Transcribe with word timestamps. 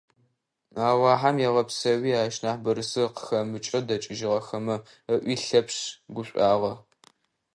«Алахьэм 0.87 1.37
егъэпсэуи 1.47 2.13
ащ 2.23 2.35
нахь 2.43 2.61
бырысыр 2.63 3.09
къыхэмыкӀэу 3.15 3.83
дэкӀыжьыгъэхэмэ»,- 3.87 4.75
ыӀуи 5.13 5.35
Лъэпшъ 5.43 5.81
гушӀуагъэ. 6.13 6.73